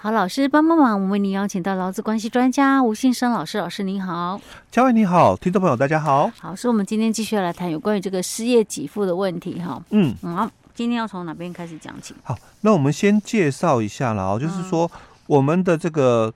[0.00, 4.40] 好，老师帮帮忙，我们为您邀请到劳资关系专家吴信生老师，老师您好，
[4.70, 12.14] 嘉惠你好，听众朋友大家好，好，所以我们今天继续要来谈有关于这个失业给付的问题哈，嗯，好，今天要从哪边开始讲起？
[12.22, 14.88] 好，那我们先介绍一下了哦，就是说
[15.26, 16.32] 我们的这个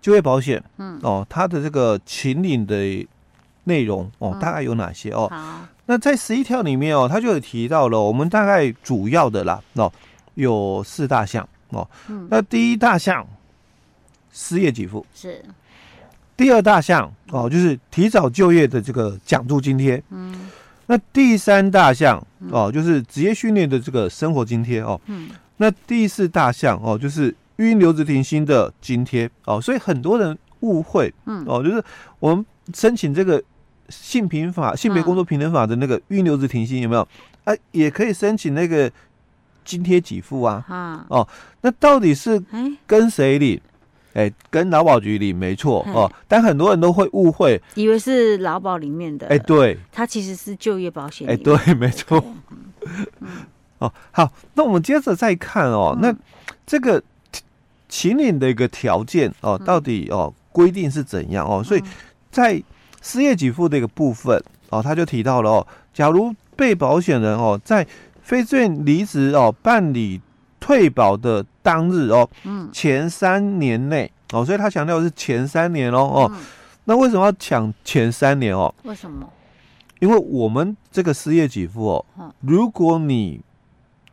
[0.00, 3.04] 就业保险，嗯，哦，它的这个请领的
[3.64, 5.26] 内容哦，大概有哪些哦？
[5.28, 9.92] 好，那在十一条里面哦，它就有提到了，我们大概主要的啦，哦，
[10.34, 11.48] 有四大项。
[11.70, 11.88] 哦，
[12.28, 13.26] 那第一大项
[14.32, 15.44] 失业给付是，
[16.36, 20.02] 第二大项哦，就是提早就业的这个奖助津贴。
[20.10, 20.48] 嗯，
[20.86, 25.00] 那第三大项哦，就是职业训练的这个生活津贴哦。
[25.06, 29.60] 嗯，那第四大项哦，就是育婴留职停薪的津贴哦。
[29.60, 31.82] 所以很多人误会，嗯，哦，就是
[32.18, 33.42] 我们申请这个
[33.88, 37.06] 性平法、性别工作平等法的那个育婴留职停薪有没有？
[37.44, 38.90] 啊，也可以申请那个。
[39.64, 41.26] 津贴给付啊，啊哦，
[41.60, 42.42] 那到底是
[42.86, 43.60] 跟谁领？
[44.12, 45.86] 哎、欸，跟劳保局领没错。
[45.94, 49.28] 哦，但很多人都会误会，以为是劳保里面的。
[49.28, 51.28] 哎、欸，对，它其实是就业保险。
[51.28, 52.20] 哎、欸，对， 没错。
[53.20, 53.28] 嗯、
[53.78, 56.16] 哦，好，那我们接着再看哦，嗯、那
[56.66, 57.00] 这个
[57.88, 61.46] 秦岭的一个条件哦，到底哦规定是怎样？
[61.46, 61.62] 哦？
[61.62, 61.82] 所以
[62.32, 62.60] 在
[63.00, 67.86] 失业给付的一个部分哦，他就提到了哦，假如被保险人哦在
[68.22, 70.20] 非自愿离职哦，办理
[70.58, 76.32] 退保的当日哦，嗯，前三年内哦，所以他强调是前三年哦哦，
[76.84, 78.72] 那为什么要抢前三年哦？
[78.84, 79.28] 为什么？
[80.00, 82.04] 因为我们这个失业给付哦，
[82.40, 83.40] 如果你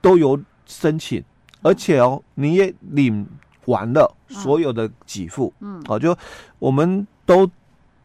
[0.01, 1.23] 都有申请，
[1.61, 3.25] 而且哦你也领
[3.65, 6.17] 完了所有的给付，嗯，哦，就
[6.59, 7.49] 我们都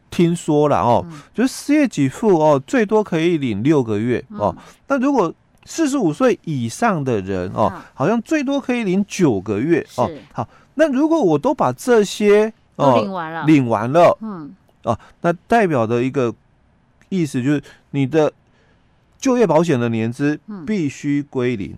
[0.09, 4.55] 听说了哦，就是失业给付哦，最多可以领六个月哦，
[4.87, 5.33] 那如果
[5.65, 10.09] 四十五岁以上的人哦，好像最多可以领九个月哦。
[10.33, 14.53] 好，那如果我都把这些哦领完了，领完了，嗯，
[14.83, 16.33] 哦，那代表的一个
[17.09, 18.31] 意思就是你的
[19.17, 21.75] 就业保险的年资必须归零。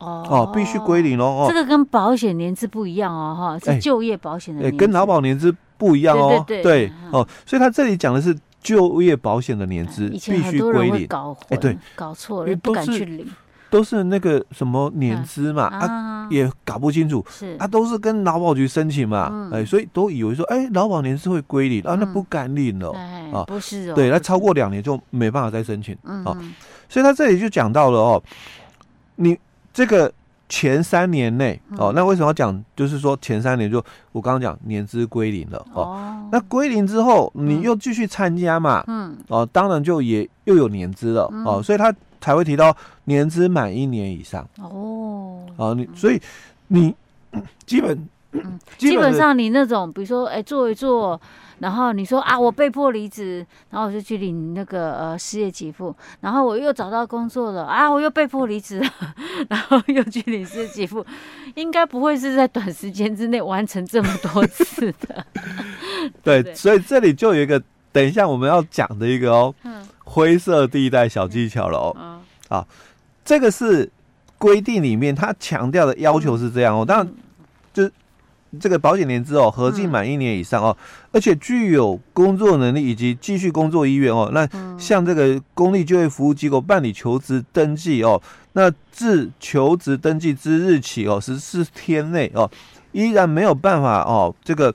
[0.00, 1.46] 哦哦，必须归零哦。
[1.48, 6.62] 这个跟保险年资不一样哦，哈，是就业保险的，哎，跟劳保年资不一样哦对。
[6.62, 8.36] 对哦，所以他这里讲的是。
[8.64, 13.26] 就业保险的年资必须归零，搞混，哎，对，搞错了，不敢去领，
[13.68, 17.54] 都是那个什么年资嘛，啊，也搞不清楚，是。
[17.58, 22.90] 啊，都是跟劳保局申请嘛，哎，所以都以为说，哎，劳保年资会归零啊，那不敢领了
[23.32, 26.34] 啊，不是哦，对，那超过两年就没办法再申请啊，
[26.88, 28.22] 所以他这里就讲到了哦，
[29.16, 29.38] 你
[29.72, 30.10] 这个。
[30.48, 32.64] 前三年内哦，那为什么要讲？
[32.76, 33.82] 就是说前三年就
[34.12, 36.28] 我刚刚讲年资归零了哦。
[36.30, 38.84] 那归零之后，你又继续参加嘛？
[38.86, 45.40] 嗯哦，当然就也又有年资了哦，所以他才会提到年资满一年以上哦。
[45.56, 46.20] 哦，你所以
[46.68, 46.94] 你
[47.66, 48.08] 基本
[48.78, 51.20] 基本上你那种，比如说哎，做一做。
[51.60, 58.90] 然后你说啊，我被迫离职，然后我就去领那个呃失业给付，然后我又找到工作了啊，我又被迫离职了，
[59.48, 61.06] 然后又去领失业给付，
[61.54, 65.24] 应该不会是在短时间之内完成这么多次的。
[66.24, 67.62] 对，对，所以这里就有一个
[67.92, 71.96] 等一下我们要讲的一个哦，嗯、灰色地带小技巧了哦。
[71.98, 72.66] 嗯、啊，
[73.24, 73.88] 这个是
[74.38, 77.08] 规定里面他强调的要求是这样哦，当然
[77.72, 77.88] 就。
[78.58, 80.76] 这个保险年资哦，合计满一年以上哦，
[81.12, 84.48] 而且具有工作能力以及继续工作意愿哦，那
[84.78, 88.20] 向这个公立就业服务机构办理求职登记哦，
[88.52, 92.50] 那自求职登记之日起哦，十四天内哦，
[92.92, 94.74] 依然没有办法哦，这个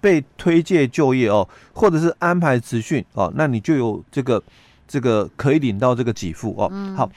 [0.00, 4.42] 被推介就业哦，或者是安排职训哦，那你就有这个
[4.86, 6.72] 这个可以领到这个给付哦。
[6.96, 7.10] 好，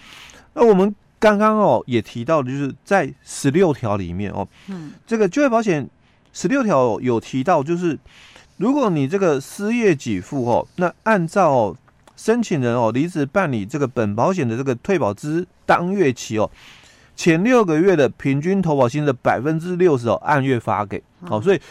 [0.53, 5.89] 那我们刚刚哦也提到的就是在十六条里面哦，嗯，这个就业保险。
[6.33, 7.97] 十六条有提到，就是
[8.57, 11.75] 如果你这个失业给付哦，那按照
[12.15, 16.49] 申请人哦离职办理这个本保险的这个退保之当月起哦，
[17.15, 21.61] 前六个月的平均投保薪的百分之六十哦按月发给哦，所以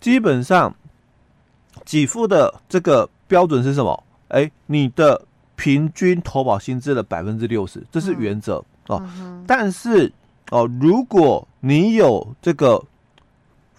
[0.00, 0.74] 基本上
[1.84, 4.04] 给付的这个标准是什么？
[4.28, 5.20] 哎，你的
[5.56, 9.02] 平均投保薪资的百分之六十，这是原则哦。
[9.46, 10.10] 但是
[10.50, 12.82] 哦，如果你有这个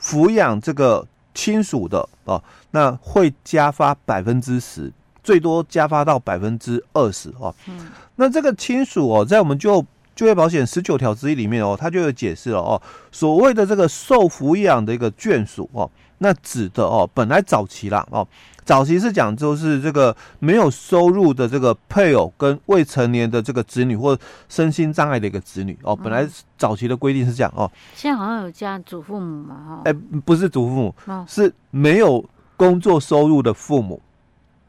[0.04, 4.92] 抚养这个亲属的哦，那会加发百分之十，
[5.24, 7.56] 最多加发到百分之二十哦。
[7.68, 9.84] 嗯，那这个亲属哦，在我们就
[10.14, 12.80] 就业保险十九条之一里面哦，它就有解释了哦，
[13.12, 15.90] 所谓的这个受抚养的一个眷属哦，
[16.24, 18.26] 那指的哦，本来早期啦哦。
[18.66, 24.18] 早期是讲就是这个没有收入的这个配偶跟未成年的这个子女或
[24.48, 26.26] 身心障碍的一个子女哦，本来
[26.58, 27.70] 早期的规定是这样哦。
[27.94, 29.82] 现在好像有加祖父母嘛哈？
[29.84, 29.94] 哎，
[30.24, 30.96] 不是祖父母，
[31.28, 32.24] 是没有
[32.56, 34.02] 工作收入的父母。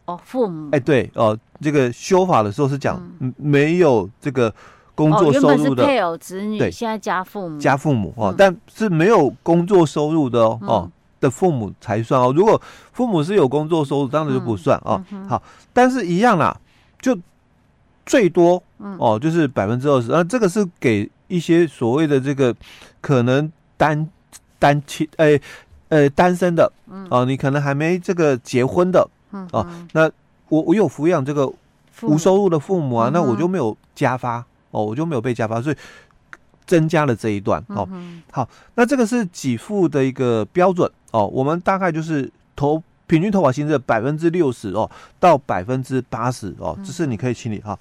[0.06, 0.70] 哦，父母。
[0.72, 3.00] 哎，对哦，这个修法的时候是讲
[3.36, 4.52] 没有这个
[4.96, 10.90] 工作收入的配偶子女，对，现在加父母，加父母哦，但是没有工作收入的哦哦。
[11.24, 12.60] 的父母才算哦，如果
[12.92, 15.02] 父母是有工作收入，当然就不算哦。
[15.10, 15.42] 嗯、好，
[15.72, 16.54] 但是一样啦，
[17.00, 17.18] 就
[18.04, 18.62] 最多
[18.98, 20.08] 哦，就是百分之二十。
[20.08, 22.54] 那这个是给一些所谓的这个
[23.00, 24.06] 可能单
[24.58, 25.40] 单亲诶
[25.88, 26.70] 呃单身的
[27.08, 29.08] 哦，你可能还没这个结婚的
[29.52, 29.66] 哦。
[29.92, 30.10] 那
[30.50, 31.50] 我我有抚养这个
[32.02, 35.76] 无收入的父母啊，那我就没有加发哦，我就没有被加发，所以。
[36.66, 37.86] 增加了这一段哦，
[38.32, 44.90] 好，那这个是给付的一个标准哦，我们大概就是投平均投保薪资的百分之六十哦，
[45.20, 47.78] 到百分之八十哦，这是你可以清理哈。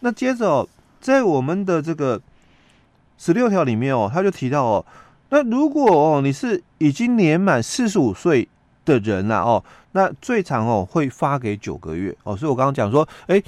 [0.00, 0.68] 那接着哦，
[1.00, 2.20] 在我们的这个
[3.16, 4.86] 十六条里面哦，他就提到哦，
[5.28, 8.48] 那如果哦你是已经年满四十五岁
[8.84, 13.40] 的人了哦，那最长哦会发给九个月哦，所以我刚刚讲说，哎。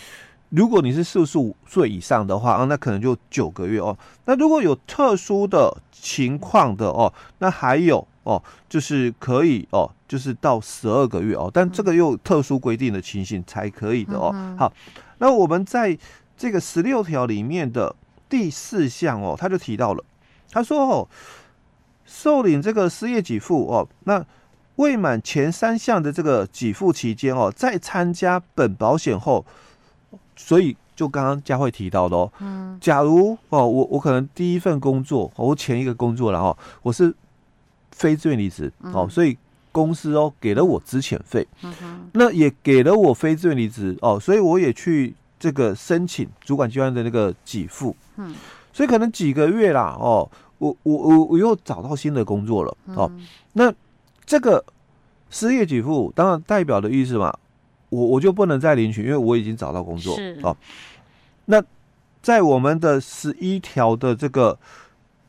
[0.50, 3.98] 如果你是四十五岁以上的话啊，那可能就九个月哦。
[4.26, 11.50] 那如果有特殊的情况的哦，那还有哦，就是可以哦，就是到十二个月哦。
[11.54, 14.34] 但这个又特殊规定的情形才可以的哦。
[14.58, 14.72] 好，
[15.18, 15.96] 那我们在
[16.36, 17.94] 这个十六条里面的
[18.28, 20.04] 第四项哦，他就提到了，
[20.50, 21.08] 他说哦，
[22.04, 24.24] 受领这个失业给付哦，那
[24.76, 29.46] 未满前三项的这个给付期间哦，在参加本保险后。
[30.38, 37.14] 所以，就刚刚佳慧提到的哦，嗯，假如哦，我我可能第一份工作，我前一个工作然后我是
[37.96, 39.36] 非自愿离职哦，所以
[39.72, 48.34] 公司哦给了我资遣费，嗯，那也给了我非自愿离职哦，所以我也去这个申请主管机关的那个给付，嗯，
[48.72, 53.10] 所以可能几个月啦哦，我我我我又找到新的工作了哦，
[53.54, 53.72] 那
[54.24, 54.62] 这个
[55.30, 57.34] 失业给付当然代表的意思嘛。
[57.88, 60.36] 我我就不能再领取，因为我已经找到工作是。
[60.42, 60.54] 哦。
[61.44, 61.62] 那
[62.20, 64.58] 在我们的十一条的这个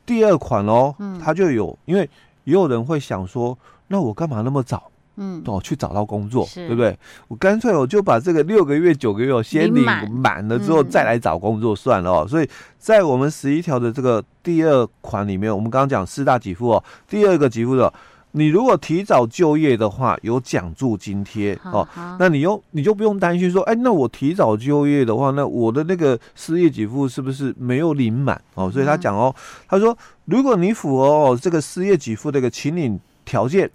[0.07, 2.09] 第二款哦，嗯，它就有，因为
[2.47, 3.57] 也有人会想说，
[3.89, 6.97] 那我干嘛那么早，嗯，哦，去找到工作，对不对？
[7.27, 12.25] 我干脆我就把这个六个月、九个月先领满了之后再来找工作算了哦。
[12.25, 17.93] 嗯，所以在我们十一条的这个第二款里面，我们刚刚讲四大给付哦，第二个给付的。
[18.37, 21.87] 你如果提早就业的话，有奖助津贴哦，
[22.19, 28.69] 那你又你就不用担心说，哎，那我提早就业的话，那我的那个失业给付是不是没有领满哦？
[28.71, 29.33] 所以他讲哦，
[29.67, 33.69] 他说，如果你符合哦这个失业给付的一个请领条件，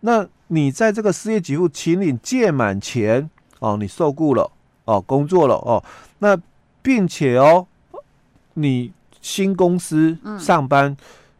[0.00, 4.48] 那你在这个失业给付请领届满前哦，你受雇了
[4.84, 5.82] 哦，工作了哦，
[6.20, 6.38] 那
[6.80, 7.66] 并且哦，
[8.54, 10.96] 你新公司上班。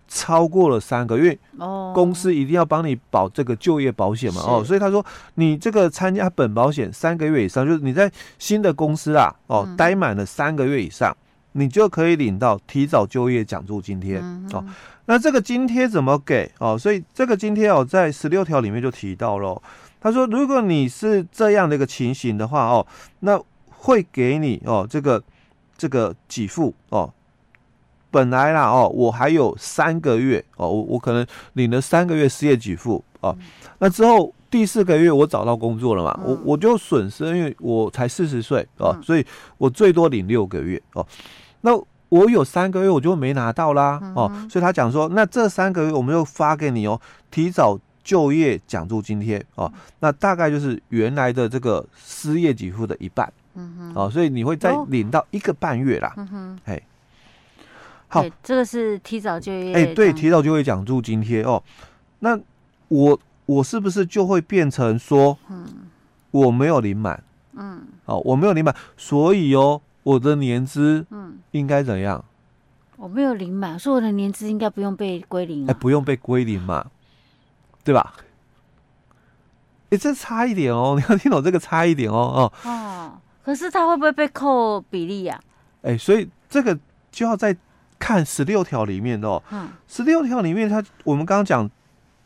[0.09, 5.05] 超过了三个月，哦，公司一定要帮你保这个就业保险嘛，哦，所以他说
[5.35, 11.17] 你这个参加本保险三个月以上，就是你在新的公司啊，哦，待满了三个月以上，
[11.53, 14.19] 你就可以领到提早就业奖助津贴，
[14.53, 14.65] 哦，
[15.07, 16.51] 那这个津贴怎么给？
[16.59, 19.61] 哦，所以这个津贴哦，在十六条里面就提到了，
[20.01, 22.87] 他说如果你是这样的一个情形的话，哦，
[23.21, 25.21] 那会给你哦这个
[25.77, 27.13] 这个给付哦。
[28.11, 33.37] 本来啦哦，我还有三个月哦，我我可能领了三个月失业给付哦，
[33.79, 39.27] 那之后第四个月我找到工作了嘛，我我就损失，因为我才四十岁哦，所以
[39.59, 41.07] 我最多领六个月哦。
[41.61, 41.77] 那
[42.09, 46.99] 我有三个月我就没拿到啦哦，所以他讲说，那这三个月我们就发给你哦，
[47.31, 56.81] 提早就业奖助津贴哦，那大概就是原来的这个失业给付的一半，嗯哦，所以你会再领到一个半月啦，嗯哼，哎。
[58.09, 59.75] 好，这个是提早就业。
[59.75, 61.63] 哎、欸，对，提早就业奖助津贴哦。
[62.21, 62.39] 那
[62.89, 65.67] 我我是不是就会变成说，嗯，
[66.31, 67.23] 我没有领满，
[67.55, 72.25] 嗯，哦，我没有领满，所以哦，我的年资，嗯，应该怎样？
[72.97, 76.87] 我没有领满，所以我的年资应该不用被归零，哎、欸，不用被归零嘛，
[77.83, 78.15] 对吧？
[79.87, 83.13] 哎、欸，这差一点哦，你要听懂这个差一点哦，哦，哦，
[83.45, 85.39] 可是他会不会被扣比例呀、
[85.83, 85.83] 啊？
[85.83, 86.79] 哎、欸，所以这个
[87.11, 87.55] 就要在。
[87.99, 89.43] 看十六条里面的哦，
[89.89, 91.71] 十六条里面，它我们刚刚讲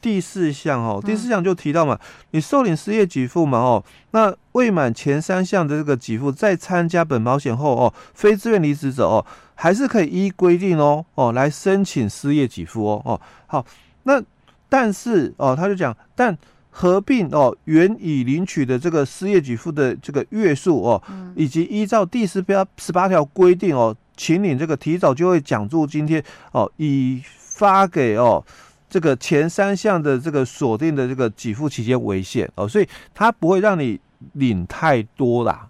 [0.00, 1.98] 第四项哦，第四项就提到嘛，
[2.30, 9.24] 你受领失业给付嘛哦，那未满前三项的这个给付，在参加本保险后哦，非自愿离职者哦，
[9.54, 13.64] 还是可以依规定哦哦来申请失业给付哦哦好，
[14.04, 14.22] 那
[14.68, 16.36] 但是哦他就讲，但
[16.70, 26.22] 合并哦原已领取的这个失业给付的这个月数哦，嗯、以及依照第十八十八条规定哦，请领这个提早就业奖助津贴
[26.52, 28.44] 哦，以发给哦
[28.90, 33.98] 这个前三项的这个锁定的这个给付期间为限哦，所以他不会让你
[34.34, 35.66] 领太多啦。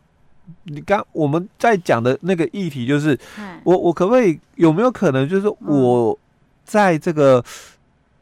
[0.64, 3.16] 你刚我们在讲的那个议题就是，
[3.62, 6.19] 我我可不可以有没有可能就是我
[6.64, 7.45] 在这个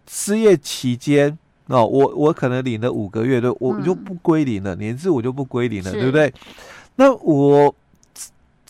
[0.07, 6.31] 失业期间哦，我我可能领了五个月的，我就不归零了，年资我就不归零了，对不对？
[6.97, 7.75] 那我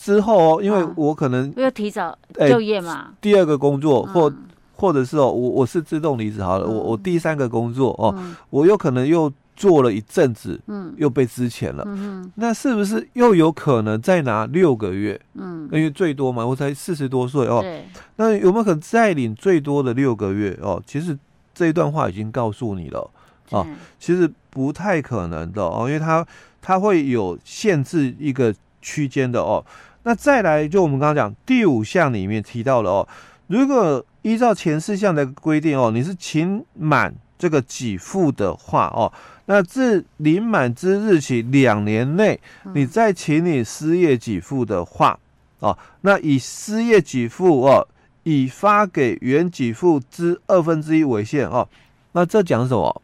[0.00, 2.16] 之后哦，因为我可能要提早
[2.48, 4.32] 就业嘛，第二个工作或
[4.74, 8.14] 或者是哦，我我是自动离职好了，我我第三个工作哦，
[8.50, 9.32] 我有可能又。
[9.58, 15.20] 做了一阵子，嗯，又被资遣了，嗯，那是不是又有可能再拿六个月？
[15.34, 20.80] 嗯，因为最多嘛，我才四十多岁哦，对，那有没有可能再领最多的六个月哦？
[20.86, 21.18] 其实
[21.52, 23.10] 这一段话已经告诉你了，
[23.50, 23.66] 哦，
[23.98, 26.24] 其实不太可能的哦，因为它
[26.62, 29.64] 它会有限制一个区间的哦。
[30.08, 33.08] 那再来，就我们刚刚讲第五项里面提到了哦，
[33.46, 39.12] 如果依照前四项的规定哦，你是请满这个给付的话哦。
[39.44, 42.40] 那自领满之日起两年内，
[42.74, 45.18] 你再请你失业给付的话，
[45.58, 47.86] 哦，那以失业给付哦，
[48.22, 51.68] 以发给原给付之二分之一为限哦。
[52.12, 53.02] 那这讲什么？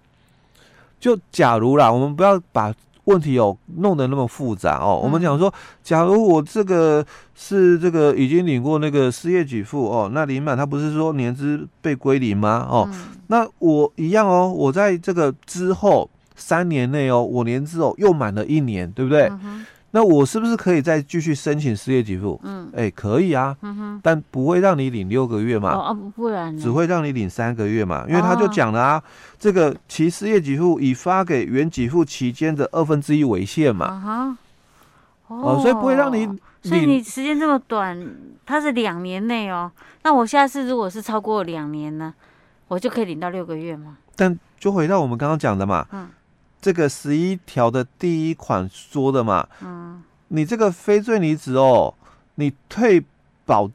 [0.99, 5.01] 就假如啦，我们不要把问题哦弄得那么复杂哦。
[5.03, 12.67] 我们讲说，假如我这个是这个已经领过那个失业给付哦，那领满他不是说年资被归零吗？
[12.71, 12.89] 哦，
[13.29, 16.11] 那我一样哦，我在这个之后。
[16.37, 19.29] 三年内哦，我年资哦又满了一年，对不对？
[19.45, 19.65] 嗯、
[19.95, 22.41] 那我是不是可以再继续申请失业给付？
[22.43, 29.03] 嗯，哎、欸，可以啊，嗯、但不会让你领六个月嘛，哦，啊不然只会让你领三个月嘛，因为他就讲了啊，哦、
[29.39, 34.37] 这个其失业给付以发给原给付期间的二分之一为限嘛，啊、
[35.29, 36.27] 哦，哦，所以不会让你，
[36.65, 37.97] 所以你时间这么短，
[38.45, 39.71] 它是两年内哦，
[40.03, 42.13] 那我下次如果是超过两年呢，
[42.67, 43.97] 我就可以领到六个月吗？
[44.17, 46.09] 但就回到我们刚刚讲的嘛，嗯。
[46.65, 51.93] 这个十一条的第一款说的嘛，嗯，你这个非罪离职哦，
[52.37, 53.05] 你退
[53.45, 53.71] 保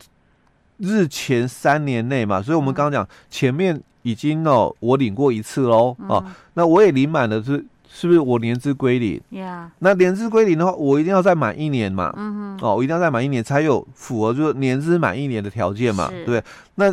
[0.80, 9.22] 日前三年内嘛，所以我们刚刚讲前面已经哦，我领过一次喽，哦，那我也领满了，是是不是我年资归零？
[9.40, 16.44] 呀，那年资归零的话，我一定要再满一年嘛，嗯哼，哦，我一定要再满一年才有符合就是年资满一年的条件嘛，对不对？
[16.74, 16.92] 那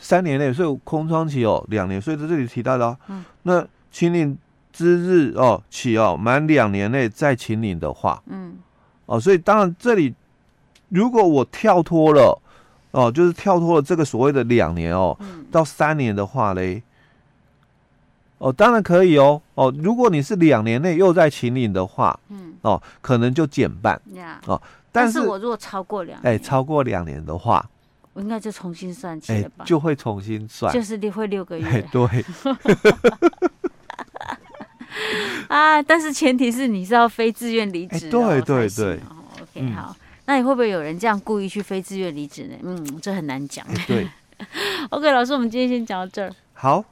[0.00, 4.38] 三年内，所以空窗期哦两年，所以在这里提到的，嗯，那请领。
[4.74, 8.56] 之日哦起哦满两年内再请领的话，嗯，
[9.06, 10.12] 哦，所以当然这里
[10.88, 12.42] 如果我跳脱了
[12.90, 16.82] 哦，就是跳脱了这个所谓的两年哦，嗯、到三年的话嘞，
[18.38, 27.64] 哦，当然可以哦，哦，如果你是两年内又在请领的话，嗯，哦，可能就减半，呀，哦，但是，我如果超过两年，哎，超过两年的话，
[28.12, 32.04] 我应该就重新算起就会重新算，就是你会六个月，哎，对。
[35.48, 35.82] 啊！
[35.82, 38.94] 但是前提是你是要非自愿离职，欸，对对对。
[38.96, 39.96] 哦，OK，嗯，好。
[40.26, 42.56] 那你会不会有人这样故意去非自愿离职呢？
[42.62, 43.64] 嗯，这很难讲。
[43.66, 44.08] 欸，对。
[44.90, 46.32] OK，老师，我们今天先讲到这儿。
[46.54, 46.84] 好。